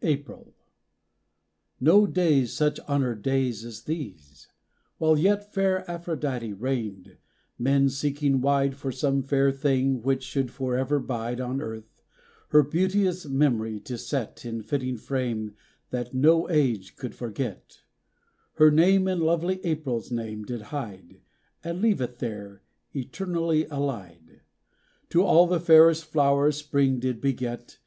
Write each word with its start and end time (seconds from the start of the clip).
192 0.00 0.32
APRIL. 0.34 0.54
No 1.80 2.06
days 2.06 2.52
such 2.52 2.78
honored 2.80 3.22
days 3.22 3.64
as 3.64 3.84
these! 3.84 4.46
While 4.98 5.16
yet 5.16 5.54
Fair 5.54 5.90
Aphrodite 5.90 6.52
reigned, 6.52 7.16
men 7.58 7.88
seeking 7.88 8.42
wide 8.42 8.76
For 8.76 8.92
some 8.92 9.22
fair 9.22 9.50
thing 9.50 10.02
which 10.02 10.22
should 10.22 10.50
forever 10.50 10.98
bide 10.98 11.40
On 11.40 11.62
earth, 11.62 12.02
her 12.50 12.62
beauteous 12.62 13.24
memory 13.24 13.80
to 13.80 13.96
set 13.96 14.44
In 14.44 14.60
fitting 14.62 14.98
frame 14.98 15.54
that 15.88 16.12
no 16.12 16.46
age 16.50 16.94
could 16.96 17.14
forget, 17.14 17.80
Her 18.56 18.70
name 18.70 19.08
in 19.08 19.20
lovely 19.20 19.64
April's 19.64 20.10
name 20.10 20.42
did 20.44 20.60
hide, 20.60 21.22
And 21.64 21.80
leave 21.80 22.02
it 22.02 22.18
there, 22.18 22.60
eternally 22.94 23.64
allied 23.68 24.42
To 25.08 25.22
all 25.22 25.46
the 25.46 25.58
fairest 25.58 26.04
flowers 26.04 26.58
Spring 26.58 26.98
did 27.00 27.22
beget. 27.22 27.78